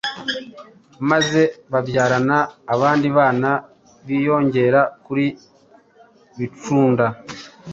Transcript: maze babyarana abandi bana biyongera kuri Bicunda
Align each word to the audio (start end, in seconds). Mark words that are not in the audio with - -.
maze 1.09 1.41
babyarana 1.71 2.37
abandi 2.73 3.07
bana 3.17 3.51
biyongera 4.05 4.81
kuri 5.05 5.25
Bicunda 6.37 7.05